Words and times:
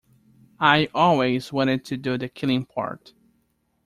I 0.59 0.89
always 0.95 1.53
wanted 1.53 1.85
to 1.85 1.95
do 1.95 2.17
the 2.17 2.27
killing 2.27 2.65
part. 2.65 3.13